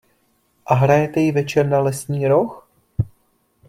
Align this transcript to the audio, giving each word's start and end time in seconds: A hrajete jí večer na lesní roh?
A 0.65 0.73
hrajete 0.75 1.19
jí 1.19 1.31
večer 1.31 1.65
na 1.67 1.79
lesní 1.79 2.27
roh? 2.27 2.69